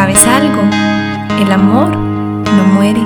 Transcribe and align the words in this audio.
¿Sabes 0.00 0.26
algo? 0.26 0.62
El 1.42 1.52
amor 1.52 1.94
no 1.94 2.64
muere. 2.72 3.00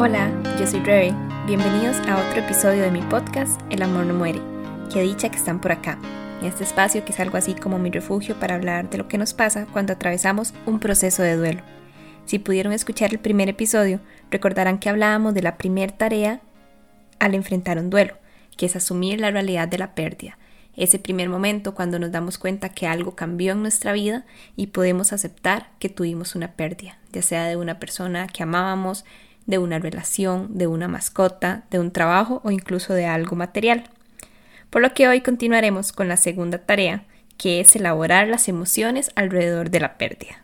Hola, 0.00 0.30
yo 0.58 0.66
soy 0.66 0.80
Rary. 0.80 1.14
Bienvenidos 1.46 1.98
a 2.08 2.16
otro 2.16 2.40
episodio 2.40 2.80
de 2.80 2.90
mi 2.90 3.02
podcast 3.02 3.60
El 3.68 3.82
amor 3.82 4.06
no 4.06 4.14
muere. 4.14 4.40
Qué 4.90 5.02
dicha 5.02 5.28
que 5.28 5.36
están 5.36 5.60
por 5.60 5.72
acá, 5.72 5.98
en 6.40 6.46
este 6.46 6.64
espacio 6.64 7.04
que 7.04 7.12
es 7.12 7.20
algo 7.20 7.36
así 7.36 7.52
como 7.52 7.78
mi 7.78 7.90
refugio 7.90 8.36
para 8.40 8.54
hablar 8.54 8.88
de 8.88 8.96
lo 8.96 9.06
que 9.06 9.18
nos 9.18 9.34
pasa 9.34 9.66
cuando 9.70 9.92
atravesamos 9.92 10.54
un 10.64 10.78
proceso 10.78 11.22
de 11.22 11.36
duelo. 11.36 11.77
Si 12.28 12.38
pudieron 12.38 12.74
escuchar 12.74 13.10
el 13.10 13.20
primer 13.20 13.48
episodio, 13.48 14.00
recordarán 14.30 14.78
que 14.78 14.90
hablábamos 14.90 15.32
de 15.32 15.40
la 15.40 15.56
primera 15.56 15.96
tarea 15.96 16.42
al 17.18 17.34
enfrentar 17.34 17.78
un 17.78 17.88
duelo, 17.88 18.18
que 18.58 18.66
es 18.66 18.76
asumir 18.76 19.18
la 19.18 19.30
realidad 19.30 19.66
de 19.66 19.78
la 19.78 19.94
pérdida. 19.94 20.36
Ese 20.76 20.98
primer 20.98 21.30
momento 21.30 21.74
cuando 21.74 21.98
nos 21.98 22.12
damos 22.12 22.36
cuenta 22.36 22.68
que 22.68 22.86
algo 22.86 23.16
cambió 23.16 23.52
en 23.52 23.62
nuestra 23.62 23.94
vida 23.94 24.26
y 24.56 24.66
podemos 24.66 25.14
aceptar 25.14 25.70
que 25.78 25.88
tuvimos 25.88 26.34
una 26.34 26.52
pérdida, 26.52 26.98
ya 27.12 27.22
sea 27.22 27.46
de 27.46 27.56
una 27.56 27.78
persona 27.78 28.26
que 28.26 28.42
amábamos, 28.42 29.06
de 29.46 29.56
una 29.56 29.78
relación, 29.78 30.58
de 30.58 30.66
una 30.66 30.86
mascota, 30.86 31.64
de 31.70 31.78
un 31.78 31.92
trabajo 31.92 32.42
o 32.44 32.50
incluso 32.50 32.92
de 32.92 33.06
algo 33.06 33.36
material. 33.36 33.84
Por 34.68 34.82
lo 34.82 34.92
que 34.92 35.08
hoy 35.08 35.22
continuaremos 35.22 35.92
con 35.92 36.08
la 36.08 36.18
segunda 36.18 36.58
tarea, 36.58 37.04
que 37.38 37.60
es 37.60 37.74
elaborar 37.74 38.28
las 38.28 38.48
emociones 38.48 39.12
alrededor 39.14 39.70
de 39.70 39.80
la 39.80 39.96
pérdida. 39.96 40.42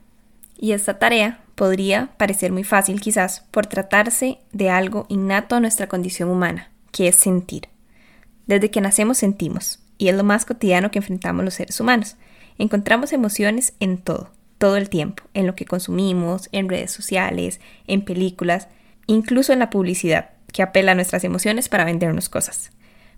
Y 0.56 0.72
esta 0.72 0.98
tarea 0.98 1.40
podría 1.54 2.10
parecer 2.16 2.52
muy 2.52 2.64
fácil 2.64 3.00
quizás 3.00 3.44
por 3.50 3.66
tratarse 3.66 4.38
de 4.52 4.70
algo 4.70 5.06
innato 5.08 5.56
a 5.56 5.60
nuestra 5.60 5.88
condición 5.88 6.28
humana, 6.28 6.70
que 6.92 7.08
es 7.08 7.16
sentir. 7.16 7.68
Desde 8.46 8.70
que 8.70 8.80
nacemos 8.80 9.18
sentimos, 9.18 9.80
y 9.98 10.08
es 10.08 10.16
lo 10.16 10.24
más 10.24 10.44
cotidiano 10.44 10.90
que 10.90 10.98
enfrentamos 10.98 11.44
los 11.44 11.54
seres 11.54 11.80
humanos. 11.80 12.16
Encontramos 12.58 13.12
emociones 13.12 13.74
en 13.80 13.98
todo, 13.98 14.30
todo 14.58 14.76
el 14.76 14.88
tiempo, 14.88 15.22
en 15.34 15.46
lo 15.46 15.54
que 15.54 15.64
consumimos, 15.64 16.48
en 16.52 16.68
redes 16.68 16.92
sociales, 16.92 17.60
en 17.86 18.04
películas, 18.04 18.68
incluso 19.06 19.52
en 19.52 19.58
la 19.58 19.70
publicidad, 19.70 20.30
que 20.52 20.62
apela 20.62 20.92
a 20.92 20.94
nuestras 20.94 21.24
emociones 21.24 21.68
para 21.68 21.84
vendernos 21.84 22.28
cosas. 22.28 22.70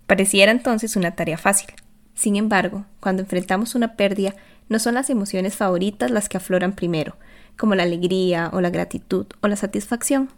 Pareciera 0.07 0.51
entonces 0.51 0.95
una 0.95 1.15
tarea 1.15 1.37
fácil. 1.37 1.69
Sin 2.15 2.35
embargo, 2.35 2.85
cuando 2.99 3.21
enfrentamos 3.21 3.75
una 3.75 3.95
pérdida, 3.95 4.35
no 4.69 4.79
son 4.79 4.95
las 4.95 5.09
emociones 5.09 5.55
favoritas 5.55 6.11
las 6.11 6.29
que 6.29 6.37
afloran 6.37 6.73
primero, 6.73 7.15
como 7.57 7.75
la 7.75 7.83
alegría 7.83 8.49
o 8.53 8.61
la 8.61 8.69
gratitud 8.69 9.25
o 9.41 9.47
la 9.47 9.55
satisfacción, 9.55 10.29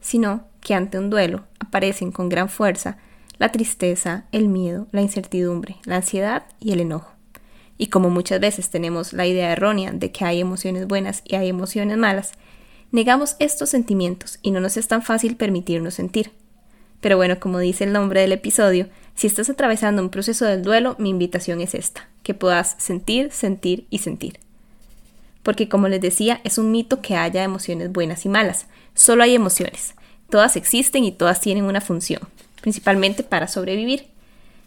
sino 0.00 0.44
que 0.60 0.74
ante 0.74 0.98
un 0.98 1.10
duelo 1.10 1.44
aparecen 1.60 2.12
con 2.12 2.28
gran 2.28 2.48
fuerza 2.48 2.98
la 3.38 3.50
tristeza, 3.50 4.24
el 4.32 4.48
miedo, 4.48 4.86
la 4.92 5.02
incertidumbre, 5.02 5.76
la 5.84 5.96
ansiedad 5.96 6.44
y 6.60 6.72
el 6.72 6.80
enojo. 6.80 7.12
Y 7.76 7.88
como 7.88 8.10
muchas 8.10 8.40
veces 8.40 8.70
tenemos 8.70 9.12
la 9.12 9.26
idea 9.26 9.52
errónea 9.52 9.92
de 9.92 10.12
que 10.12 10.24
hay 10.24 10.40
emociones 10.40 10.86
buenas 10.86 11.22
y 11.24 11.34
hay 11.34 11.48
emociones 11.48 11.96
malas, 11.98 12.32
negamos 12.92 13.36
estos 13.40 13.70
sentimientos 13.70 14.38
y 14.42 14.52
no 14.52 14.60
nos 14.60 14.76
es 14.76 14.86
tan 14.86 15.02
fácil 15.02 15.36
permitirnos 15.36 15.94
sentir. 15.94 16.32
Pero 17.00 17.16
bueno, 17.16 17.40
como 17.40 17.58
dice 17.58 17.84
el 17.84 17.92
nombre 17.92 18.20
del 18.20 18.32
episodio, 18.32 18.88
si 19.14 19.26
estás 19.26 19.50
atravesando 19.50 20.02
un 20.02 20.10
proceso 20.10 20.44
del 20.44 20.62
duelo, 20.62 20.96
mi 20.98 21.10
invitación 21.10 21.60
es 21.60 21.74
esta, 21.74 22.08
que 22.22 22.34
puedas 22.34 22.74
sentir, 22.78 23.30
sentir 23.32 23.86
y 23.90 23.98
sentir 23.98 24.38
porque 25.44 25.68
como 25.68 25.86
les 25.86 26.00
decía, 26.00 26.40
es 26.42 26.58
un 26.58 26.72
mito 26.72 27.00
que 27.00 27.16
haya 27.16 27.44
emociones 27.44 27.92
buenas 27.92 28.24
y 28.24 28.28
malas. 28.28 28.66
Solo 28.94 29.22
hay 29.22 29.36
emociones. 29.36 29.94
Todas 30.30 30.56
existen 30.56 31.04
y 31.04 31.12
todas 31.12 31.40
tienen 31.40 31.64
una 31.64 31.82
función, 31.82 32.22
principalmente 32.62 33.22
para 33.22 33.46
sobrevivir, 33.46 34.06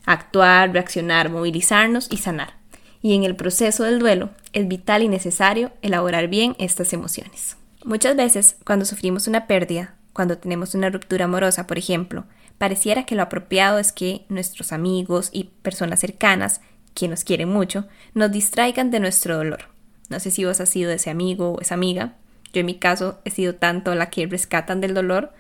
actuar, 0.06 0.72
reaccionar, 0.72 1.30
movilizarnos 1.30 2.08
y 2.12 2.18
sanar. 2.18 2.54
Y 3.02 3.16
en 3.16 3.24
el 3.24 3.36
proceso 3.36 3.84
del 3.84 4.00
duelo 4.00 4.30
es 4.54 4.68
vital 4.68 5.02
y 5.02 5.08
necesario 5.08 5.72
elaborar 5.82 6.28
bien 6.28 6.56
estas 6.60 6.94
emociones. 6.94 7.58
Muchas 7.84 8.16
veces, 8.16 8.56
cuando 8.64 8.86
sufrimos 8.86 9.28
una 9.28 9.48
pérdida, 9.48 9.96
cuando 10.14 10.38
tenemos 10.38 10.76
una 10.76 10.92
ruptura 10.92 11.26
amorosa, 11.26 11.66
por 11.66 11.80
ejemplo, 11.80 12.26
pareciera 12.58 13.06
que 13.06 13.16
lo 13.16 13.24
apropiado 13.24 13.80
es 13.80 13.92
que 13.92 14.26
nuestros 14.30 14.72
amigos 14.72 15.30
y 15.32 15.46
personas 15.62 16.00
cercanas, 16.00 16.62
que 16.94 17.08
nos 17.08 17.24
quieren 17.24 17.50
mucho, 17.50 17.88
nos 18.14 18.32
distraigan 18.32 18.92
de 18.92 19.00
nuestro 19.00 19.38
dolor 19.38 19.78
no 20.10 20.20
sé 20.20 20.32
si 20.32 20.46
vos 20.46 20.60
has 20.62 20.70
sido 20.70 20.92
ese 20.92 21.10
amigo 21.10 21.52
o 21.54 21.62
esa 21.62 21.76
amiga. 21.76 22.14
Yo 22.54 22.62
en 22.62 22.66
mi 22.66 22.76
caso 22.76 23.20
he 23.26 23.32
sido 23.32 23.56
tanto 23.56 23.94
la 23.96 24.10
que 24.10 24.26
rescatan 24.26 24.82
del 24.82 24.94
dolor 24.94 25.34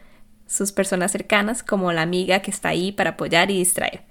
sus 0.45 0.71
personas 0.71 1.11
cercanas 1.11 1.63
como 1.63 1.91
la 1.91 2.01
amiga 2.01 2.41
que 2.41 2.51
está 2.51 2.69
ahí 2.69 2.91
para 2.91 3.11
apoyar 3.11 3.51
y 3.51 3.57
distraer. 3.57 4.01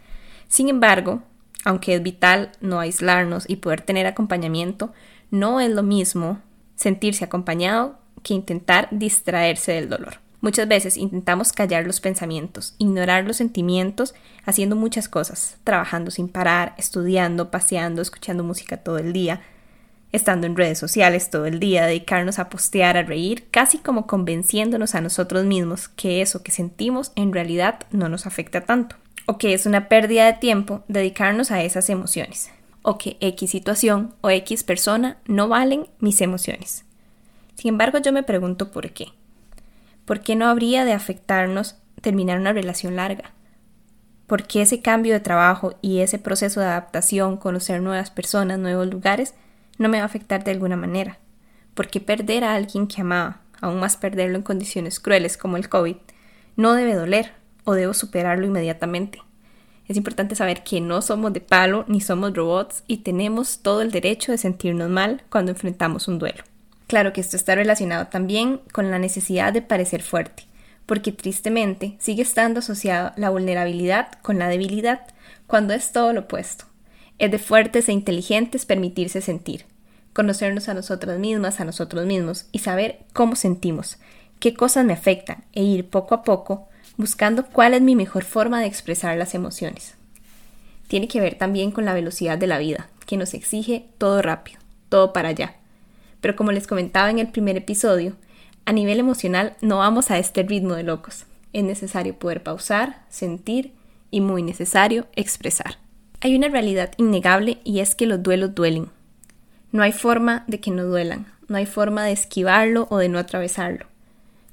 Sin 0.48 0.68
embargo, 0.68 1.22
aunque 1.64 1.94
es 1.94 2.02
vital 2.02 2.52
no 2.60 2.80
aislarnos 2.80 3.48
y 3.48 3.56
poder 3.56 3.80
tener 3.80 4.06
acompañamiento, 4.06 4.92
no 5.30 5.60
es 5.60 5.70
lo 5.70 5.82
mismo 5.82 6.40
sentirse 6.74 7.24
acompañado 7.24 7.98
que 8.22 8.34
intentar 8.34 8.88
distraerse 8.90 9.72
del 9.72 9.88
dolor. 9.88 10.20
Muchas 10.40 10.68
veces 10.68 10.96
intentamos 10.96 11.52
callar 11.52 11.86
los 11.86 12.00
pensamientos, 12.00 12.74
ignorar 12.78 13.24
los 13.24 13.38
sentimientos, 13.38 14.14
haciendo 14.44 14.76
muchas 14.76 15.08
cosas, 15.08 15.56
trabajando 15.64 16.10
sin 16.10 16.28
parar, 16.28 16.74
estudiando, 16.76 17.50
paseando, 17.50 18.02
escuchando 18.02 18.44
música 18.44 18.76
todo 18.76 18.98
el 18.98 19.12
día, 19.12 19.40
estando 20.12 20.46
en 20.46 20.56
redes 20.56 20.78
sociales 20.78 21.30
todo 21.30 21.46
el 21.46 21.58
día, 21.58 21.86
dedicarnos 21.86 22.38
a 22.38 22.48
postear, 22.48 22.96
a 22.96 23.02
reír, 23.02 23.46
casi 23.50 23.78
como 23.78 24.06
convenciéndonos 24.06 24.94
a 24.94 25.00
nosotros 25.00 25.44
mismos 25.44 25.88
que 25.88 26.22
eso 26.22 26.42
que 26.42 26.52
sentimos 26.52 27.12
en 27.16 27.32
realidad 27.32 27.80
no 27.90 28.08
nos 28.08 28.26
afecta 28.26 28.60
tanto, 28.60 28.96
o 29.26 29.38
que 29.38 29.54
es 29.54 29.66
una 29.66 29.88
pérdida 29.88 30.26
de 30.26 30.34
tiempo 30.34 30.84
dedicarnos 30.88 31.50
a 31.50 31.62
esas 31.62 31.88
emociones, 31.90 32.50
o 32.82 32.98
que 32.98 33.16
X 33.20 33.50
situación 33.50 34.14
o 34.20 34.30
X 34.30 34.64
persona 34.64 35.18
no 35.26 35.48
valen 35.48 35.88
mis 35.98 36.20
emociones. 36.20 36.84
Sin 37.56 37.70
embargo, 37.70 37.98
yo 37.98 38.12
me 38.12 38.22
pregunto 38.22 38.70
por 38.70 38.90
qué. 38.90 39.06
¿Por 40.06 40.20
qué 40.20 40.36
no 40.36 40.46
habría 40.46 40.86
de 40.86 40.94
afectarnos 40.94 41.76
terminar 42.00 42.38
una 42.38 42.54
relación 42.54 42.96
larga? 42.96 43.32
¿Por 44.26 44.44
qué 44.44 44.62
ese 44.62 44.80
cambio 44.80 45.12
de 45.12 45.20
trabajo 45.20 45.74
y 45.82 45.98
ese 45.98 46.18
proceso 46.18 46.60
de 46.60 46.66
adaptación, 46.66 47.36
conocer 47.36 47.82
nuevas 47.82 48.10
personas, 48.10 48.58
nuevos 48.58 48.88
lugares, 48.88 49.34
no 49.78 49.88
me 49.88 49.98
va 49.98 50.04
a 50.04 50.06
afectar 50.06 50.44
de 50.44 50.50
alguna 50.52 50.76
manera. 50.76 51.18
Porque 51.74 52.00
perder 52.00 52.44
a 52.44 52.54
alguien 52.54 52.86
que 52.86 53.02
amaba, 53.02 53.40
aún 53.60 53.80
más 53.80 53.96
perderlo 53.96 54.36
en 54.36 54.42
condiciones 54.42 55.00
crueles 55.00 55.36
como 55.36 55.56
el 55.56 55.68
COVID, 55.68 55.96
no 56.56 56.72
debe 56.74 56.94
doler 56.94 57.32
o 57.64 57.74
debo 57.74 57.92
superarlo 57.92 58.46
inmediatamente. 58.46 59.20
Es 59.86 59.96
importante 59.96 60.34
saber 60.34 60.64
que 60.64 60.80
no 60.80 61.02
somos 61.02 61.32
de 61.32 61.40
palo 61.40 61.84
ni 61.86 62.00
somos 62.00 62.34
robots 62.34 62.82
y 62.86 62.98
tenemos 62.98 63.60
todo 63.60 63.82
el 63.82 63.92
derecho 63.92 64.32
de 64.32 64.38
sentirnos 64.38 64.90
mal 64.90 65.22
cuando 65.28 65.52
enfrentamos 65.52 66.08
un 66.08 66.18
duelo. 66.18 66.42
Claro 66.86 67.12
que 67.12 67.20
esto 67.20 67.36
está 67.36 67.54
relacionado 67.54 68.06
también 68.06 68.60
con 68.72 68.90
la 68.90 68.98
necesidad 68.98 69.52
de 69.52 69.62
parecer 69.62 70.02
fuerte, 70.02 70.44
porque 70.86 71.12
tristemente 71.12 71.96
sigue 71.98 72.22
estando 72.22 72.60
asociado 72.60 73.12
la 73.16 73.30
vulnerabilidad 73.30 74.12
con 74.22 74.38
la 74.38 74.48
debilidad, 74.48 75.00
cuando 75.46 75.74
es 75.74 75.92
todo 75.92 76.12
lo 76.12 76.20
opuesto. 76.20 76.64
Es 77.18 77.30
de 77.30 77.38
fuertes 77.38 77.88
e 77.88 77.92
inteligentes 77.92 78.66
permitirse 78.66 79.20
sentir, 79.20 79.64
conocernos 80.12 80.68
a 80.68 80.74
nosotras 80.74 81.18
mismas, 81.18 81.60
a 81.60 81.64
nosotros 81.64 82.06
mismos 82.06 82.46
y 82.52 82.60
saber 82.60 83.00
cómo 83.12 83.36
sentimos, 83.36 83.98
qué 84.38 84.54
cosas 84.54 84.84
me 84.84 84.92
afectan 84.92 85.44
e 85.52 85.62
ir 85.62 85.88
poco 85.88 86.14
a 86.14 86.22
poco 86.22 86.68
buscando 86.96 87.46
cuál 87.46 87.74
es 87.74 87.82
mi 87.82 87.96
mejor 87.96 88.24
forma 88.24 88.60
de 88.60 88.66
expresar 88.66 89.16
las 89.16 89.34
emociones. 89.34 89.94
Tiene 90.88 91.08
que 91.08 91.20
ver 91.20 91.36
también 91.36 91.72
con 91.72 91.84
la 91.84 91.94
velocidad 91.94 92.38
de 92.38 92.46
la 92.46 92.58
vida, 92.58 92.88
que 93.06 93.16
nos 93.16 93.34
exige 93.34 93.86
todo 93.98 94.22
rápido, 94.22 94.60
todo 94.88 95.12
para 95.12 95.30
allá. 95.30 95.56
Pero 96.26 96.34
como 96.34 96.50
les 96.50 96.66
comentaba 96.66 97.08
en 97.08 97.20
el 97.20 97.28
primer 97.28 97.56
episodio, 97.56 98.16
a 98.64 98.72
nivel 98.72 98.98
emocional 98.98 99.54
no 99.60 99.78
vamos 99.78 100.10
a 100.10 100.18
este 100.18 100.42
ritmo 100.42 100.74
de 100.74 100.82
locos. 100.82 101.24
Es 101.52 101.62
necesario 101.62 102.18
poder 102.18 102.42
pausar, 102.42 103.04
sentir 103.08 103.74
y 104.10 104.20
muy 104.20 104.42
necesario 104.42 105.06
expresar. 105.14 105.78
Hay 106.20 106.34
una 106.34 106.48
realidad 106.48 106.90
innegable 106.96 107.58
y 107.62 107.78
es 107.78 107.94
que 107.94 108.06
los 108.06 108.24
duelos 108.24 108.56
duelen. 108.56 108.88
No 109.70 109.84
hay 109.84 109.92
forma 109.92 110.42
de 110.48 110.58
que 110.58 110.72
no 110.72 110.82
duelan, 110.82 111.32
no 111.46 111.58
hay 111.58 111.66
forma 111.66 112.02
de 112.02 112.10
esquivarlo 112.10 112.88
o 112.90 112.98
de 112.98 113.08
no 113.08 113.20
atravesarlo. 113.20 113.86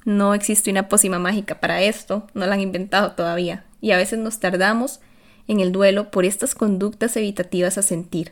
No 0.06 0.36
existe 0.36 0.70
una 0.70 0.90
pócima 0.90 1.18
mágica 1.18 1.60
para 1.60 1.82
esto, 1.82 2.28
no 2.36 2.46
la 2.46 2.54
han 2.54 2.62
inventado 2.62 3.14
todavía, 3.14 3.66
y 3.82 3.94
a 3.94 3.98
veces 3.98 4.20
nos 4.20 4.40
tardamos 4.40 5.00
en 5.48 5.60
el 5.60 5.72
duelo 5.72 6.12
por 6.12 6.24
estas 6.24 6.54
conductas 6.54 7.18
evitativas 7.18 7.80
a 7.80 7.82
sentir, 7.82 8.32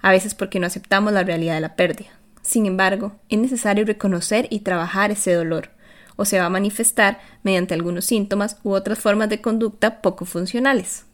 a 0.00 0.12
veces 0.12 0.34
porque 0.34 0.60
no 0.60 0.66
aceptamos 0.66 1.12
la 1.12 1.24
realidad 1.24 1.56
de 1.56 1.60
la 1.60 1.76
pérdida. 1.76 2.19
Sin 2.50 2.66
embargo, 2.66 3.12
es 3.28 3.38
necesario 3.38 3.84
reconocer 3.84 4.48
y 4.50 4.58
trabajar 4.58 5.12
ese 5.12 5.32
dolor, 5.32 5.70
o 6.16 6.24
se 6.24 6.40
va 6.40 6.46
a 6.46 6.50
manifestar 6.50 7.20
mediante 7.44 7.74
algunos 7.74 8.06
síntomas 8.06 8.56
u 8.64 8.72
otras 8.72 8.98
formas 8.98 9.28
de 9.28 9.40
conducta 9.40 10.02
poco 10.02 10.24
funcionales. 10.24 11.04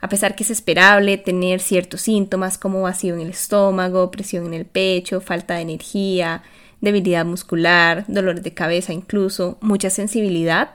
A 0.00 0.08
pesar 0.08 0.34
que 0.34 0.42
es 0.42 0.50
esperable 0.50 1.16
tener 1.16 1.60
ciertos 1.60 2.00
síntomas 2.00 2.58
como 2.58 2.82
vacío 2.82 3.14
en 3.14 3.20
el 3.20 3.30
estómago, 3.30 4.10
presión 4.10 4.46
en 4.46 4.54
el 4.54 4.64
pecho, 4.64 5.20
falta 5.20 5.54
de 5.54 5.60
energía, 5.60 6.42
debilidad 6.80 7.24
muscular, 7.24 8.04
dolores 8.08 8.42
de 8.42 8.52
cabeza 8.52 8.92
incluso, 8.92 9.58
mucha 9.60 9.90
sensibilidad. 9.90 10.70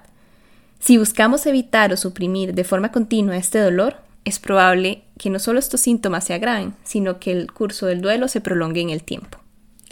Si 0.80 0.98
buscamos 0.98 1.46
evitar 1.46 1.92
o 1.92 1.98
suprimir 1.98 2.54
de 2.54 2.64
forma 2.64 2.94
continua 2.94 3.36
este 3.36 3.60
dolor, 3.60 3.98
es 4.24 4.40
probable 4.40 5.04
que 5.18 5.30
no 5.30 5.40
solo 5.40 5.60
estos 5.60 5.82
síntomas 5.82 6.24
se 6.24 6.34
agraven, 6.34 6.74
sino 6.86 7.20
que 7.20 7.34
el 7.34 7.52
curso 7.52 7.86
del 7.86 8.00
duelo 8.00 8.30
se 8.30 8.40
prolongue 8.40 8.80
en 8.80 8.90
el 8.90 9.04
tiempo. 9.04 9.43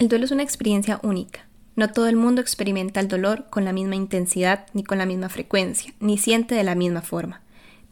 El 0.02 0.08
duelo 0.08 0.26
es 0.26 0.32
una 0.32 0.42
experiencia 0.42 1.00
única. 1.04 1.46
No 1.76 1.92
todo 1.92 2.08
el 2.08 2.16
mundo 2.16 2.42
experimenta 2.42 3.00
el 3.00 3.08
dolor 3.08 3.46
con 3.52 3.66
la 3.66 3.72
misma 3.72 3.96
intensidad, 3.96 4.66
ni 4.74 4.84
con 4.84 4.98
la 4.98 5.06
misma 5.06 5.30
frecuencia, 5.30 5.94
ni 6.00 6.18
siente 6.18 6.56
de 6.56 6.64
la 6.64 6.74
misma 6.74 7.04
forma. 7.04 7.42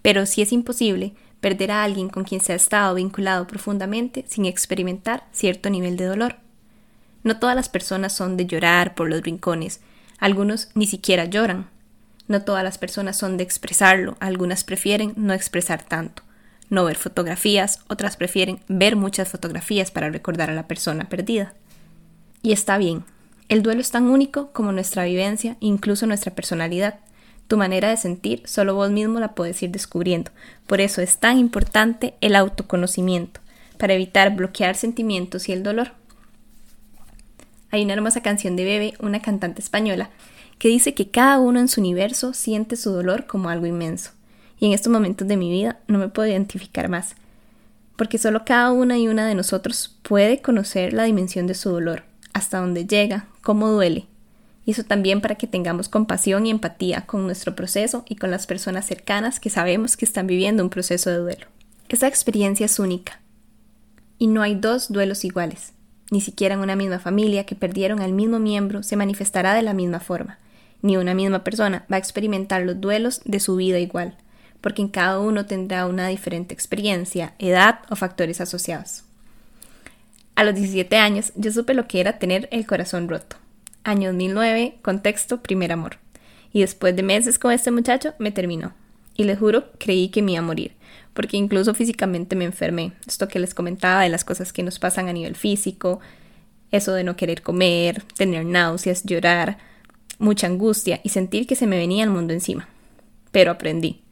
Pero 0.01 0.25
si 0.25 0.41
es 0.41 0.51
imposible 0.51 1.13
perder 1.39 1.69
a 1.69 1.83
alguien 1.83 2.09
con 2.09 2.23
quien 2.23 2.41
se 2.41 2.51
ha 2.51 2.56
estado 2.56 2.95
vinculado 2.95 3.45
profundamente 3.45 4.25
sin 4.27 4.45
experimentar 4.45 5.25
cierto 5.31 5.69
nivel 5.69 5.97
de 5.97 6.06
dolor. 6.06 6.38
No 7.23 7.38
todas 7.38 7.56
las 7.56 7.69
personas 7.69 8.12
son 8.12 8.38
de 8.38 8.47
llorar 8.47 8.95
por 8.95 9.07
los 9.07 9.21
rincones, 9.21 9.79
algunos 10.17 10.69
ni 10.73 10.88
siquiera 10.88 11.25
lloran. 11.25 11.69
No 12.27 12.41
todas 12.41 12.63
las 12.63 12.79
personas 12.79 13.17
son 13.17 13.38
de 13.38 13.44
expresarlo, 13.44 14.17
algunas 14.19 14.63
prefieren 14.63 15.13
no 15.15 15.35
expresar 15.35 15.83
tanto, 15.83 16.23
no 16.71 16.85
ver 16.85 16.95
fotografías, 16.95 17.81
otras 17.88 18.17
prefieren 18.17 18.62
ver 18.67 18.95
muchas 18.95 19.29
fotografías 19.29 19.91
para 19.91 20.09
recordar 20.09 20.50
a 20.50 20.55
la 20.55 20.67
persona 20.67 21.07
perdida. 21.07 21.53
Y 22.41 22.53
está 22.53 22.77
bien, 22.77 23.03
el 23.50 23.63
duelo 23.63 23.81
es 23.81 23.91
tan 23.91 24.07
único 24.09 24.51
como 24.51 24.71
nuestra 24.71 25.03
vivencia, 25.06 25.57
incluso 25.59 26.06
nuestra 26.06 26.33
personalidad. 26.33 27.00
Tu 27.47 27.57
manera 27.57 27.89
de 27.89 27.97
sentir 27.97 28.44
solo 28.45 28.75
vos 28.75 28.91
mismo 28.91 29.19
la 29.19 29.33
puedes 29.33 29.62
ir 29.63 29.71
descubriendo. 29.71 30.30
Por 30.68 30.81
eso 30.81 31.01
es 31.01 31.18
tan 31.18 31.39
importante 31.39 32.13
el 32.21 32.36
autoconocimiento, 32.36 33.41
para 33.77 33.94
evitar 33.94 34.36
bloquear 34.36 34.75
sentimientos 34.75 35.50
y 35.50 35.53
el 35.53 35.63
dolor. 35.63 35.94
Hay 37.71 37.83
una 37.83 37.94
hermosa 37.94 38.21
canción 38.21 38.56
de 38.56 38.65
Bebe, 38.65 38.94
una 39.00 39.21
cantante 39.21 39.62
española, 39.62 40.12
que 40.59 40.68
dice 40.68 40.94
que 40.94 41.09
cada 41.09 41.39
uno 41.39 41.59
en 41.59 41.68
su 41.68 41.81
universo 41.81 42.33
siente 42.33 42.75
su 42.75 42.91
dolor 42.91 43.25
como 43.25 43.50
algo 43.50 43.65
inmenso. 43.65 44.12
Y 44.59 44.68
en 44.68 44.74
estos 44.74 44.91
momentos 44.91 45.27
de 45.27 45.38
mi 45.38 45.50
vida 45.50 45.80
no 45.88 45.97
me 45.97 46.09
puedo 46.09 46.30
identificar 46.30 46.89
más, 46.89 47.15
porque 47.95 48.18
solo 48.18 48.44
cada 48.45 48.71
una 48.71 48.97
y 48.97 49.07
una 49.07 49.25
de 49.25 49.36
nosotros 49.36 49.97
puede 50.03 50.41
conocer 50.41 50.94
la 50.94 51.03
dimensión 51.03 51.47
de 51.47 51.53
su 51.53 51.69
dolor, 51.69 52.03
hasta 52.39 52.59
dónde 52.59 52.86
llega, 52.86 53.27
cómo 53.41 53.69
duele. 53.69 54.07
Y 54.65 54.71
eso 54.71 54.83
también 54.83 55.21
para 55.21 55.36
que 55.36 55.47
tengamos 55.47 55.89
compasión 55.89 56.45
y 56.45 56.51
empatía 56.51 57.06
con 57.06 57.25
nuestro 57.25 57.56
proceso 57.56 58.03
y 58.07 58.15
con 58.15 58.31
las 58.31 58.47
personas 58.47 58.86
cercanas 58.86 59.39
que 59.39 59.50
sabemos 59.50 59.95
que 59.95 60.06
están 60.06 60.27
viviendo 60.27 60.63
un 60.63 60.69
proceso 60.69 61.09
de 61.09 61.18
duelo. 61.18 61.47
Esa 61.88 62.07
experiencia 62.07 62.65
es 62.65 62.80
única. 62.80 63.19
Y 64.18 64.27
no 64.27 64.41
hay 64.41 64.56
dos 64.56 64.91
duelos 64.91 65.24
iguales 65.24 65.74
ni 66.12 66.21
siquiera 66.21 66.56
en 66.56 66.62
una 66.62 66.75
misma 66.75 67.00
familia 67.00 67.45
que 67.45 67.56
perdieron 67.56 68.01
al 68.01 68.13
mismo 68.13 68.39
miembro 68.39 68.83
se 68.83 68.95
manifestará 68.95 69.53
de 69.53 69.62
la 69.62 69.74
misma 69.74 70.00
forma, 70.00 70.39
ni 70.81 70.97
una 70.97 71.13
misma 71.13 71.44
persona 71.44 71.86
va 71.91 71.97
a 71.97 72.00
experimentar 72.00 72.63
los 72.63 72.80
duelos 72.81 73.21
de 73.25 73.39
su 73.39 73.56
vida 73.56 73.80
igual, 73.80 74.15
porque 74.62 74.81
en 74.81 74.89
cada 74.89 75.19
uno 75.19 75.45
tendrá 75.45 75.86
una 75.86 76.07
diferente 76.07 76.53
experiencia, 76.53 77.33
edad 77.39 77.80
o 77.89 77.95
factores 77.95 78.41
asociados. 78.41 79.03
A 80.39 80.45
los 80.45 80.56
17 80.56 80.95
años 80.95 81.33
yo 81.36 81.51
supe 81.51 81.74
lo 81.74 81.86
que 81.86 82.00
era 82.00 82.18
tener 82.18 82.47
el 82.53 82.65
corazón 82.65 83.09
roto. 83.09 83.36
Año 83.83 84.07
2009, 84.13 84.77
contexto, 84.81 85.44
primer 85.44 85.74
amor. 85.74 85.97
Y 86.53 86.62
después 86.62 86.95
de 86.95 87.03
meses 87.03 87.38
con 87.38 87.51
este 87.51 87.71
muchacho, 87.71 88.13
me 88.19 88.31
terminó. 88.31 88.71
Y 89.18 89.25
les 89.25 89.38
juro, 89.38 89.65
creí 89.80 90.07
que 90.07 90.21
me 90.21 90.31
iba 90.31 90.39
a 90.39 90.44
morir 90.44 90.77
porque 91.13 91.36
incluso 91.36 91.74
físicamente 91.74 92.38
me 92.38 92.45
enfermé. 92.45 92.94
Esto 93.06 93.27
que 93.27 93.39
les 93.39 93.53
comentaba 93.53 94.03
de 94.03 94.07
las 94.07 94.24
cosas 94.24 94.53
que 94.53 94.63
nos 94.63 94.80
pasan 94.80 95.09
a 95.09 95.12
nivel 95.12 95.36
físico, 95.36 96.00
eso 96.71 96.94
de 96.94 97.03
no 97.03 97.18
querer 97.18 97.41
comer, 97.41 98.03
tener 98.15 98.45
náuseas, 98.45 99.03
llorar, 99.03 99.57
mucha 100.19 100.47
angustia 100.47 101.01
y 101.03 101.09
sentir 101.09 101.47
que 101.47 101.56
se 101.56 101.68
me 101.68 101.77
venía 101.77 102.06
el 102.06 102.12
mundo 102.12 102.31
encima. 102.31 102.69
Pero 103.33 103.51
aprendí. 103.51 104.03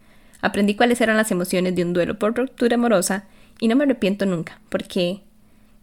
Aprendí 0.41 0.75
cuáles 0.75 0.99
eran 0.99 1.15
las 1.15 1.31
emociones 1.31 1.73
de 1.73 1.85
un 1.85 1.93
duelo 1.93 2.19
por 2.19 2.35
ruptura 2.35 2.75
amorosa 2.75 3.23
y 3.61 3.69
no 3.69 3.77
me 3.77 3.85
arrepiento 3.85 4.25
nunca, 4.25 4.59
porque 4.67 5.21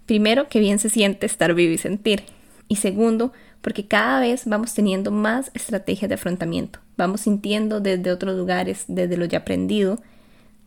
primero 0.07 0.49
que 0.49 0.61
bien 0.61 0.79
se 0.79 0.91
siente 0.91 1.27
estar 1.27 1.55
vivo 1.55 1.73
y 1.73 1.79
sentir, 1.79 2.25
y 2.69 2.77
segundo, 2.77 3.33
porque 3.61 3.87
cada 3.87 4.21
vez 4.21 4.43
vamos 4.47 4.75
teniendo 4.75 5.11
más 5.11 5.51
estrategias 5.55 6.09
de 6.09 6.17
afrontamiento, 6.17 6.81
vamos 6.97 7.23
sintiendo 7.23 7.81
desde 7.81 8.13
otros 8.13 8.37
lugares, 8.37 8.85
desde 8.89 9.17
lo 9.17 9.25
ya 9.25 9.39
aprendido, 9.39 10.01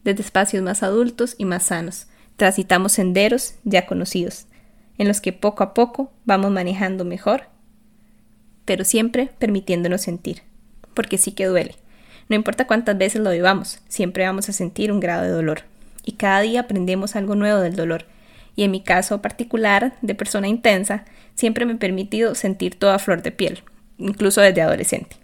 desde 0.04 0.22
espacios 0.22 0.64
más 0.64 0.84
adultos 0.84 1.36
y 1.38 1.46
más 1.46 1.64
sanos. 1.64 2.08
Transitamos 2.38 2.94
senderos 2.94 3.56
ya 3.64 3.86
conocidos, 3.86 4.46
en 4.98 5.08
los 5.08 5.22
que 5.22 5.34
poco 5.34 5.64
a 5.64 5.74
poco 5.74 6.12
vamos 6.26 6.52
manejando 6.52 7.06
mejor, 7.06 7.44
pero 8.66 8.84
siempre 8.84 9.30
permitiéndonos 9.40 10.02
sentir, 10.02 10.42
porque 10.94 11.18
sí 11.18 11.32
que 11.32 11.46
duele. 11.46 11.76
No 12.30 12.36
importa 12.36 12.68
cuántas 12.68 12.98
veces 12.98 13.22
lo 13.22 13.32
vivamos, 13.32 13.80
siempre 13.88 14.26
vamos 14.26 14.50
a 14.50 14.54
sentir 14.54 14.92
un 14.92 15.00
grado 15.00 15.24
de 15.24 15.30
dolor. 15.30 15.62
Y 16.04 16.14
cada 16.14 16.42
día 16.42 16.62
aprendemos 16.62 17.16
algo 17.16 17.36
nuevo 17.36 17.60
del 17.60 17.76
dolor. 17.76 18.06
Y 18.58 18.64
en 18.64 18.72
mi 18.72 18.82
caso 18.82 19.22
particular, 19.22 19.94
de 20.02 20.16
persona 20.16 20.50
intensa, 20.50 21.06
siempre 21.36 21.66
me 21.66 21.74
he 21.74 21.78
permitido 21.78 22.36
sentir 22.36 22.78
toda 22.78 23.00
flor 23.00 23.22
de 23.22 23.32
piel, 23.32 23.64
incluso 23.98 24.42
desde 24.42 24.64
adolescente. 24.64 25.16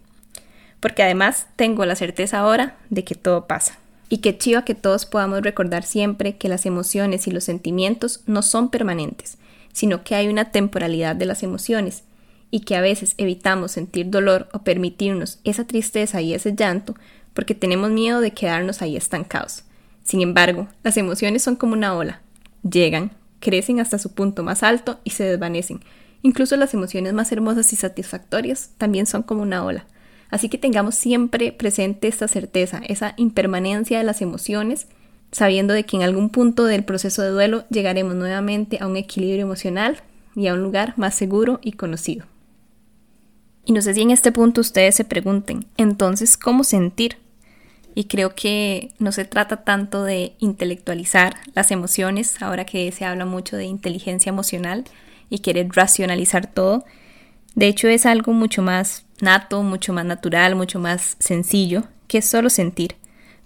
Porque 0.79 1.03
además 1.03 1.47
tengo 1.57 1.85
la 1.85 1.95
certeza 1.95 2.39
ahora 2.39 2.77
de 2.89 3.03
que 3.03 3.15
todo 3.15 3.47
pasa. 3.47 3.79
Y 4.07 4.19
que 4.19 4.37
chiva 4.37 4.63
que 4.63 4.75
todos 4.75 5.07
podamos 5.07 5.41
recordar 5.41 5.83
siempre 5.83 6.37
que 6.37 6.47
las 6.47 6.65
emociones 6.67 7.27
y 7.27 7.31
los 7.31 7.43
sentimientos 7.43 8.21
no 8.27 8.43
son 8.43 8.69
permanentes, 8.69 9.39
sino 9.71 10.03
que 10.03 10.13
hay 10.13 10.27
una 10.27 10.51
temporalidad 10.51 11.15
de 11.15 11.25
las 11.25 11.41
emociones 11.41 12.03
y 12.51 12.59
que 12.59 12.75
a 12.75 12.81
veces 12.81 13.15
evitamos 13.17 13.71
sentir 13.71 14.11
dolor 14.11 14.47
o 14.53 14.59
permitirnos 14.59 15.39
esa 15.43 15.65
tristeza 15.65 16.21
y 16.21 16.35
ese 16.35 16.53
llanto 16.53 16.93
porque 17.33 17.55
tenemos 17.55 17.89
miedo 17.89 18.21
de 18.21 18.29
quedarnos 18.29 18.83
ahí 18.83 18.95
estancados. 18.95 19.63
Sin 20.03 20.21
embargo, 20.21 20.67
las 20.83 20.97
emociones 20.97 21.41
son 21.41 21.55
como 21.55 21.73
una 21.73 21.95
ola. 21.95 22.21
Llegan, 22.61 23.11
crecen 23.43 23.81
hasta 23.81 23.99
su 23.99 24.13
punto 24.13 24.41
más 24.41 24.63
alto 24.63 24.99
y 25.03 25.09
se 25.09 25.25
desvanecen. 25.25 25.81
Incluso 26.21 26.55
las 26.55 26.73
emociones 26.73 27.13
más 27.13 27.31
hermosas 27.33 27.73
y 27.73 27.75
satisfactorias 27.75 28.69
también 28.77 29.05
son 29.05 29.23
como 29.23 29.41
una 29.41 29.65
ola. 29.65 29.85
Así 30.29 30.47
que 30.47 30.57
tengamos 30.57 30.95
siempre 30.95 31.51
presente 31.51 32.07
esta 32.07 32.29
certeza, 32.29 32.81
esa 32.87 33.13
impermanencia 33.17 33.97
de 33.97 34.05
las 34.05 34.21
emociones, 34.21 34.87
sabiendo 35.31 35.73
de 35.73 35.83
que 35.83 35.97
en 35.97 36.03
algún 36.03 36.29
punto 36.29 36.63
del 36.63 36.85
proceso 36.85 37.21
de 37.21 37.29
duelo 37.29 37.65
llegaremos 37.69 38.15
nuevamente 38.15 38.77
a 38.79 38.87
un 38.87 38.95
equilibrio 38.95 39.43
emocional 39.43 39.97
y 40.35 40.47
a 40.47 40.53
un 40.53 40.63
lugar 40.63 40.93
más 40.95 41.13
seguro 41.13 41.59
y 41.61 41.73
conocido. 41.73 42.25
Y 43.65 43.73
no 43.73 43.81
sé 43.81 43.93
si 43.93 44.01
en 44.01 44.11
este 44.11 44.31
punto 44.31 44.61
ustedes 44.61 44.95
se 44.95 45.05
pregunten, 45.05 45.65
entonces, 45.77 46.37
¿cómo 46.37 46.63
sentir? 46.63 47.17
Y 47.95 48.05
creo 48.05 48.33
que 48.35 48.91
no 48.99 49.11
se 49.11 49.25
trata 49.25 49.63
tanto 49.63 50.03
de 50.03 50.33
intelectualizar 50.39 51.35
las 51.53 51.71
emociones, 51.71 52.41
ahora 52.41 52.65
que 52.65 52.91
se 52.91 53.05
habla 53.05 53.25
mucho 53.25 53.55
de 53.55 53.65
inteligencia 53.65 54.29
emocional 54.29 54.85
y 55.29 55.39
querer 55.39 55.69
racionalizar 55.71 56.47
todo. 56.47 56.85
De 57.55 57.67
hecho, 57.67 57.87
es 57.87 58.05
algo 58.05 58.33
mucho 58.33 58.61
más 58.61 59.05
nato, 59.21 59.61
mucho 59.61 59.93
más 59.93 60.05
natural, 60.05 60.55
mucho 60.55 60.79
más 60.79 61.15
sencillo, 61.19 61.83
que 62.07 62.21
solo 62.21 62.49
sentir, 62.49 62.95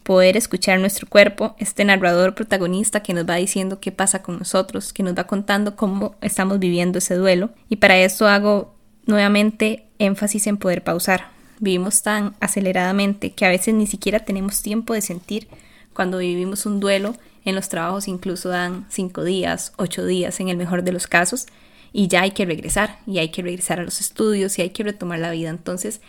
poder 0.04 0.38
escuchar 0.38 0.80
nuestro 0.80 1.08
cuerpo, 1.08 1.56
este 1.60 1.84
narrador 1.84 2.34
protagonista 2.34 3.04
que 3.04 3.14
nos 3.14 3.30
va 3.30 3.36
diciendo 3.36 3.82
qué 3.82 3.92
pasa 3.92 4.24
con 4.24 4.40
nosotros, 4.40 4.94
que 4.94 5.04
nos 5.04 5.18
va 5.18 5.26
contando 5.26 5.76
cómo 5.76 6.16
estamos 6.22 6.60
viviendo 6.60 7.00
ese 7.00 7.16
duelo. 7.16 7.50
Y 7.68 7.78
para 7.78 7.98
eso 7.98 8.28
hago 8.28 8.74
nuevamente 9.06 9.88
énfasis 10.00 10.48
en 10.48 10.58
poder 10.58 10.84
pausar. 10.84 11.37
Vivimos 11.60 12.04
tan 12.04 12.36
aceleradamente 12.40 13.32
que 13.32 13.46
a 13.46 13.50
veces 13.50 13.74
ni 13.74 13.88
siquiera 13.88 14.20
tenemos 14.20 14.62
tiempo 14.62 14.94
de 14.94 15.02
sentir. 15.02 15.48
Cuando 15.94 16.20
vivimos 16.20 16.66
un 16.66 16.80
duelo, 16.80 17.16
en 17.46 17.56
los 17.56 17.70
trabajos 17.70 18.08
incluso 18.08 18.50
dan 18.50 18.86
cinco 18.90 19.24
días, 19.24 19.74
ocho 19.78 20.06
días 20.06 20.40
en 20.40 20.50
el 20.50 20.58
mejor 20.58 20.84
de 20.84 20.92
los 20.92 21.08
casos, 21.08 21.48
y 21.94 22.08
ya 22.08 22.22
hay 22.22 22.32
que 22.32 22.46
regresar, 22.46 23.00
y 23.08 23.18
hay 23.18 23.30
que 23.30 23.42
regresar 23.42 23.80
a 23.80 23.84
los 23.84 24.02
estudios, 24.02 24.60
y 24.60 24.62
hay 24.62 24.70
que 24.70 24.84
retomar 24.84 25.20
la 25.20 25.32
vida. 25.32 25.50
Entonces, 25.50 26.02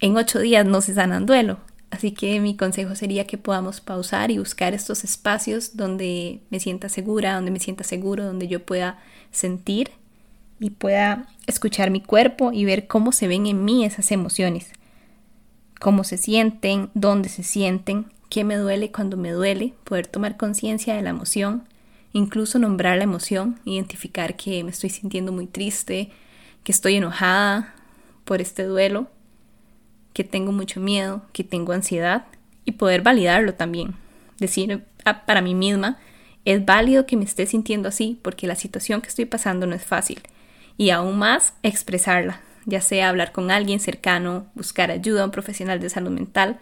en 0.00 0.16
ocho 0.16 0.40
días 0.40 0.66
no 0.66 0.80
se 0.80 0.94
sanan 0.94 1.26
duelo. 1.26 1.58
Así 1.90 2.12
que 2.12 2.40
mi 2.40 2.56
consejo 2.56 2.94
sería 2.94 3.26
que 3.26 3.36
podamos 3.36 3.80
pausar 3.80 4.30
y 4.30 4.38
buscar 4.38 4.74
estos 4.74 5.04
espacios 5.04 5.76
donde 5.76 6.40
me 6.50 6.60
sienta 6.60 6.88
segura, 6.88 7.34
donde 7.34 7.50
me 7.50 7.60
sienta 7.60 7.84
seguro, 7.84 8.24
donde 8.24 8.48
yo 8.48 8.64
pueda 8.64 8.98
sentir 9.32 9.90
y 10.60 10.70
pueda 10.70 11.26
escuchar 11.46 11.90
mi 11.90 12.00
cuerpo 12.00 12.52
y 12.52 12.64
ver 12.64 12.86
cómo 12.86 13.10
se 13.10 13.26
ven 13.26 13.46
en 13.46 13.64
mí 13.64 13.84
esas 13.84 14.12
emociones, 14.12 14.70
cómo 15.80 16.04
se 16.04 16.16
sienten, 16.16 16.90
dónde 16.94 17.28
se 17.28 17.42
sienten, 17.42 18.12
qué 18.28 18.44
me 18.44 18.56
duele 18.56 18.92
cuando 18.92 19.16
me 19.16 19.32
duele, 19.32 19.74
poder 19.82 20.06
tomar 20.06 20.36
conciencia 20.36 20.94
de 20.94 21.02
la 21.02 21.10
emoción 21.10 21.64
incluso 22.12 22.58
nombrar 22.58 22.98
la 22.98 23.04
emoción, 23.04 23.58
identificar 23.64 24.36
que 24.36 24.62
me 24.64 24.70
estoy 24.70 24.90
sintiendo 24.90 25.32
muy 25.32 25.46
triste, 25.46 26.10
que 26.64 26.72
estoy 26.72 26.96
enojada 26.96 27.74
por 28.24 28.40
este 28.40 28.64
duelo, 28.64 29.08
que 30.12 30.24
tengo 30.24 30.52
mucho 30.52 30.80
miedo, 30.80 31.22
que 31.32 31.44
tengo 31.44 31.72
ansiedad 31.72 32.26
y 32.64 32.72
poder 32.72 33.02
validarlo 33.02 33.54
también. 33.54 33.94
Decir 34.38 34.84
para 35.26 35.40
mí 35.40 35.54
misma, 35.54 35.98
es 36.44 36.64
válido 36.64 37.06
que 37.06 37.16
me 37.16 37.24
esté 37.24 37.46
sintiendo 37.46 37.88
así 37.88 38.18
porque 38.22 38.46
la 38.46 38.56
situación 38.56 39.00
que 39.02 39.08
estoy 39.08 39.26
pasando 39.26 39.66
no 39.66 39.74
es 39.74 39.84
fácil 39.84 40.20
y 40.80 40.88
aún 40.88 41.18
más 41.18 41.52
expresarla, 41.62 42.40
ya 42.64 42.80
sea 42.80 43.10
hablar 43.10 43.32
con 43.32 43.50
alguien 43.50 43.80
cercano, 43.80 44.46
buscar 44.54 44.90
ayuda 44.90 45.20
a 45.20 45.24
un 45.26 45.30
profesional 45.30 45.78
de 45.78 45.90
salud 45.90 46.10
mental 46.10 46.58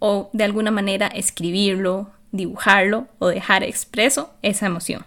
o 0.00 0.28
de 0.34 0.44
alguna 0.44 0.70
manera 0.70 1.06
escribirlo, 1.06 2.10
dibujarlo 2.30 3.08
o 3.20 3.28
dejar 3.28 3.64
expreso 3.64 4.34
esa 4.42 4.66
emoción. 4.66 5.06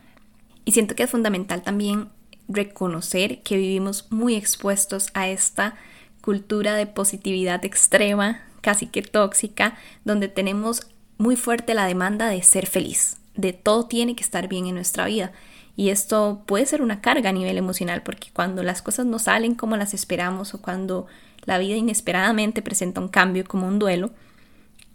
Y 0.66 0.72
siento 0.72 0.96
que 0.96 1.04
es 1.04 1.12
fundamental 1.12 1.62
también 1.62 2.10
reconocer 2.48 3.44
que 3.44 3.58
vivimos 3.58 4.08
muy 4.10 4.34
expuestos 4.34 5.12
a 5.14 5.28
esta 5.28 5.76
cultura 6.22 6.74
de 6.74 6.88
positividad 6.88 7.64
extrema, 7.64 8.42
casi 8.62 8.88
que 8.88 9.04
tóxica, 9.04 9.78
donde 10.04 10.30
tenemos 10.30 10.88
muy 11.20 11.36
fuerte 11.36 11.76
la 11.76 11.86
demanda 11.86 12.28
de 12.28 12.42
ser 12.42 12.66
feliz, 12.66 13.18
de 13.36 13.54
todo 13.54 13.86
tiene 13.86 14.16
que 14.16 14.24
estar 14.24 14.48
bien 14.48 14.66
en 14.66 14.74
nuestra 14.74 15.06
vida. 15.06 15.32
Y 15.78 15.92
esto 15.92 16.42
puede 16.48 16.66
ser 16.66 16.82
una 16.82 17.02
carga 17.02 17.30
a 17.30 17.34
nivel 17.34 17.56
emocional, 17.56 18.02
porque 18.02 18.30
cuando 18.34 18.64
las 18.64 18.82
cosas 18.82 19.06
no 19.06 19.20
salen 19.20 19.54
como 19.54 19.78
las 19.78 19.94
esperamos 19.94 20.56
o 20.56 20.62
cuando 20.62 21.06
la 21.46 21.60
vida 21.60 21.76
inesperadamente 21.76 22.64
presenta 22.64 23.00
un 23.00 23.10
cambio 23.10 23.46
como 23.46 23.68
un 23.68 23.78
duelo 23.78 24.10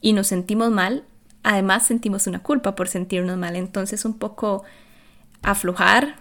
y 0.01 0.13
nos 0.13 0.27
sentimos 0.27 0.73
mal, 0.73 1.05
además 1.45 1.87
sentimos 1.87 2.27
una 2.27 2.43
culpa 2.43 2.75
por 2.75 2.89
sentirnos 2.89 3.39
mal. 3.39 3.55
Entonces 3.55 4.05
un 4.05 4.19
poco 4.19 4.65
aflojar 5.41 6.17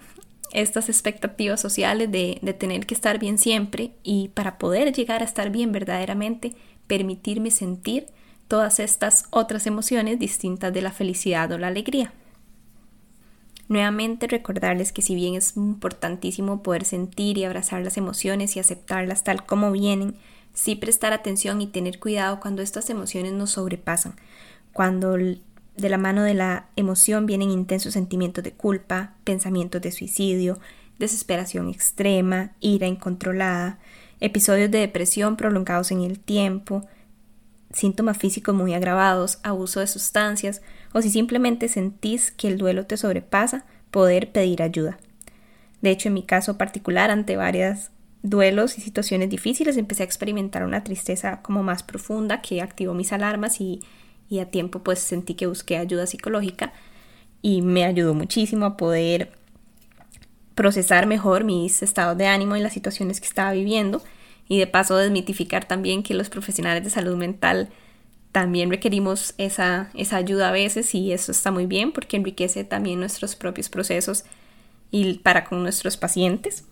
estas 0.54 0.90
expectativas 0.90 1.60
sociales 1.60 2.12
de, 2.12 2.38
de 2.44 2.54
tener 2.54 2.86
que 2.86 2.94
estar 2.94 3.18
bien 3.18 3.40
siempre 3.40 3.96
y 4.04 4.28
para 4.28 4.60
poder 4.60 4.94
llegar 4.94 5.24
a 5.24 5.26
estar 5.26 5.50
bien 5.50 5.72
verdaderamente, 5.72 6.56
permitirme 6.86 7.50
sentir 7.50 8.06
todas 8.48 8.80
estas 8.80 9.26
otras 9.32 9.66
emociones 9.66 10.20
distintas 10.20 10.72
de 10.72 10.84
la 10.84 10.92
felicidad 10.92 11.52
o 11.52 11.58
la 11.58 11.68
alegría. 11.68 12.14
Nuevamente 13.72 14.28
recordarles 14.28 14.92
que 14.92 15.02
si 15.02 15.16
bien 15.16 15.36
es 15.36 15.56
importantísimo 15.56 16.62
poder 16.62 16.84
sentir 16.84 17.38
y 17.38 17.46
abrazar 17.46 17.82
las 17.82 17.96
emociones 17.96 18.58
y 18.58 18.60
aceptarlas 18.60 19.24
tal 19.24 19.46
como 19.46 19.72
vienen, 19.72 20.16
sí 20.54 20.76
prestar 20.76 21.14
atención 21.14 21.62
y 21.62 21.68
tener 21.68 21.98
cuidado 21.98 22.42
cuando 22.42 22.62
estas 22.64 22.90
emociones 22.90 23.32
nos 23.32 23.52
sobrepasan, 23.52 24.18
cuando 24.74 25.14
de 25.14 25.40
la 25.78 25.98
mano 25.98 26.24
de 26.24 26.34
la 26.34 26.68
emoción 26.76 27.26
vienen 27.26 27.50
intensos 27.50 27.94
sentimientos 27.94 28.44
de 28.44 28.52
culpa, 28.52 29.14
pensamientos 29.24 29.82
de 29.82 29.94
suicidio, 29.94 30.60
desesperación 31.00 31.70
extrema, 31.70 32.52
ira 32.60 32.88
incontrolada, 32.88 33.80
episodios 34.20 34.70
de 34.70 34.80
depresión 34.80 35.38
prolongados 35.38 35.92
en 35.92 36.02
el 36.02 36.20
tiempo, 36.20 36.86
síntomas 37.72 38.18
físicos 38.18 38.54
muy 38.54 38.74
agravados, 38.74 39.40
abuso 39.44 39.80
de 39.80 39.88
sustancias 39.88 40.62
o 40.94 41.02
si 41.02 41.10
simplemente 41.10 41.68
sentís 41.68 42.32
que 42.32 42.48
el 42.48 42.58
duelo 42.58 42.86
te 42.86 42.98
sobrepasa, 42.98 43.66
poder 43.92 44.32
pedir 44.32 44.62
ayuda. 44.62 44.98
De 45.82 45.92
hecho, 45.92 46.10
en 46.10 46.14
mi 46.14 46.24
caso 46.24 46.58
particular, 46.58 47.12
ante 47.12 47.38
varios 47.38 47.90
duelos 48.24 48.78
y 48.78 48.82
situaciones 48.82 49.30
difíciles, 49.30 49.78
empecé 49.78 50.04
a 50.04 50.06
experimentar 50.06 50.64
una 50.64 50.84
tristeza 50.84 51.42
como 51.42 51.64
más 51.64 51.84
profunda 51.84 52.42
que 52.42 52.62
activó 52.62 52.94
mis 52.94 53.14
alarmas 53.14 53.60
y, 53.62 53.82
y 54.30 54.40
a 54.40 54.50
tiempo 54.50 54.80
pues 54.80 55.00
sentí 55.00 55.34
que 55.34 55.48
busqué 55.48 55.78
ayuda 55.78 56.06
psicológica 56.06 56.72
y 57.42 57.62
me 57.62 57.84
ayudó 57.86 58.14
muchísimo 58.14 58.66
a 58.66 58.78
poder 58.78 59.32
procesar 60.54 61.08
mejor 61.08 61.44
mis 61.44 61.82
estados 61.82 62.18
de 62.18 62.28
ánimo 62.28 62.56
y 62.56 62.62
las 62.62 62.74
situaciones 62.74 63.20
que 63.20 63.28
estaba 63.28 63.52
viviendo 63.52 64.04
y 64.48 64.60
de 64.60 64.68
paso 64.68 64.98
desmitificar 64.98 65.66
también 65.66 66.04
que 66.04 66.14
los 66.14 66.30
profesionales 66.30 66.84
de 66.84 66.90
salud 66.90 67.16
mental 67.16 67.70
también 68.32 68.70
requerimos 68.70 69.34
esa, 69.38 69.90
esa 69.94 70.18
ayuda 70.18 70.50
a 70.50 70.52
veces 70.52 70.94
y 70.96 71.12
eso 71.12 71.32
está 71.32 71.52
muy 71.52 71.66
bien 71.66 71.92
porque 71.92 72.18
enriquece 72.18 72.64
también 72.64 73.00
nuestros 73.00 73.36
propios 73.36 73.70
procesos 73.70 74.24
y 74.90 75.16
para 75.16 75.44
con 75.44 75.64
nuestros 75.64 75.98
pacientes. 75.98 76.64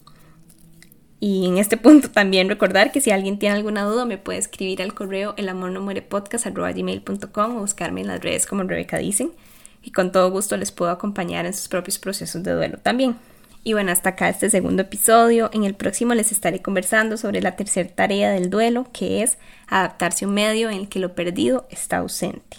Y 1.20 1.46
en 1.48 1.58
este 1.58 1.76
punto 1.76 2.10
también 2.12 2.48
recordar 2.48 2.92
que 2.92 3.02
si 3.02 3.12
alguien 3.12 3.40
tiene 3.40 3.56
alguna 3.56 3.84
duda 3.84 4.06
me 4.06 4.18
puede 4.18 4.40
escribir 4.40 4.82
al 4.82 4.94
correo 4.94 5.34
el 5.38 5.50
amor 5.50 5.72
no 5.72 5.82
muere 5.82 6.08
o 6.10 7.60
buscarme 7.60 8.02
en 8.02 8.08
las 8.08 8.22
redes 8.22 8.46
como 8.46 8.64
Rebeca 8.64 8.98
dicen 8.98 9.32
y 9.84 9.92
con 9.92 10.12
todo 10.12 10.32
gusto 10.32 10.56
les 10.56 10.72
puedo 10.72 10.92
acompañar 10.92 11.46
en 11.46 11.54
sus 11.54 11.68
propios 11.68 12.00
procesos 12.00 12.42
de 12.44 12.52
duelo 12.52 12.78
también. 12.78 13.18
Y 13.64 13.74
bueno, 13.74 13.92
hasta 13.92 14.10
acá 14.10 14.30
este 14.30 14.50
segundo 14.50 14.84
episodio. 14.84 15.50
En 15.54 15.64
el 15.64 15.76
próximo 15.76 16.14
les 16.14 16.32
estaré 16.32 16.62
conversando 16.62 17.18
sobre 17.18 17.42
la 17.42 17.56
tercera 17.56 17.90
tarea 17.90 18.32
del 18.32 18.50
duelo, 18.50 18.88
que 18.94 19.22
es 19.22 19.38
adaptarse 19.68 20.26
a 20.26 20.28
un 20.28 20.34
medio 20.34 20.70
en 20.70 20.78
el 20.78 20.90
que 20.90 21.00
lo 21.00 21.14
perdido 21.14 21.68
está 21.70 21.98
ausente. 21.98 22.58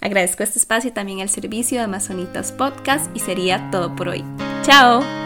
Agradezco 0.00 0.42
este 0.42 0.58
espacio 0.58 0.92
también 0.92 1.20
al 1.20 1.30
servicio 1.30 1.78
de 1.78 1.84
Amazonitas 1.84 2.52
Podcast 2.52 3.14
y 3.16 3.20
sería 3.20 3.70
todo 3.70 3.94
por 3.96 4.08
hoy. 4.08 4.24
¡Chao! 4.62 5.23